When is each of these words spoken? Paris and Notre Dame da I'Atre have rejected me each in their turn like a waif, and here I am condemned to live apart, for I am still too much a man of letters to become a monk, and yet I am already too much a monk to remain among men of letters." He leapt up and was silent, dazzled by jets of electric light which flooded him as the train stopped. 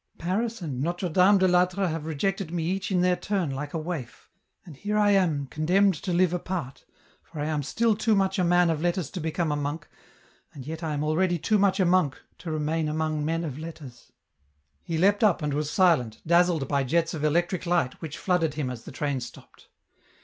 Paris 0.17 0.63
and 0.63 0.81
Notre 0.81 1.09
Dame 1.09 1.37
da 1.37 1.45
I'Atre 1.45 1.87
have 1.87 2.07
rejected 2.07 2.49
me 2.49 2.63
each 2.65 2.89
in 2.91 3.01
their 3.01 3.15
turn 3.15 3.51
like 3.51 3.71
a 3.71 3.77
waif, 3.77 4.31
and 4.65 4.75
here 4.75 4.97
I 4.97 5.11
am 5.11 5.45
condemned 5.45 5.93
to 6.01 6.11
live 6.11 6.33
apart, 6.33 6.85
for 7.21 7.39
I 7.39 7.45
am 7.45 7.61
still 7.61 7.95
too 7.95 8.15
much 8.15 8.39
a 8.39 8.43
man 8.43 8.71
of 8.71 8.81
letters 8.81 9.11
to 9.11 9.19
become 9.21 9.51
a 9.51 9.55
monk, 9.55 9.87
and 10.53 10.65
yet 10.65 10.81
I 10.81 10.95
am 10.95 11.03
already 11.03 11.37
too 11.37 11.59
much 11.59 11.79
a 11.79 11.85
monk 11.85 12.19
to 12.39 12.49
remain 12.49 12.89
among 12.89 13.23
men 13.23 13.43
of 13.43 13.59
letters." 13.59 14.11
He 14.81 14.97
leapt 14.97 15.23
up 15.23 15.43
and 15.43 15.53
was 15.53 15.69
silent, 15.69 16.19
dazzled 16.25 16.67
by 16.67 16.83
jets 16.83 17.13
of 17.13 17.23
electric 17.23 17.67
light 17.67 18.01
which 18.01 18.17
flooded 18.17 18.55
him 18.55 18.71
as 18.71 18.85
the 18.85 18.91
train 18.91 19.19
stopped. 19.19 19.69